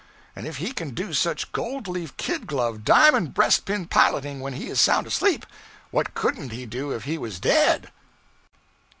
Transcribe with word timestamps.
And 0.35 0.47
if 0.47 0.57
he 0.57 0.71
can 0.71 0.95
do 0.95 1.13
such 1.13 1.51
gold 1.51 1.87
leaf, 1.87 2.17
kid 2.17 2.47
glove, 2.47 2.83
diamond 2.83 3.35
breastpin 3.35 3.85
piloting 3.85 4.39
when 4.39 4.53
he 4.53 4.67
is 4.67 4.81
sound 4.81 5.05
asleep, 5.05 5.45
what 5.91 6.15
couldn't 6.15 6.49
he 6.49 6.65
do 6.65 6.89
if 6.89 7.03
he 7.03 7.19
was 7.19 7.39
dead!' 7.39 7.91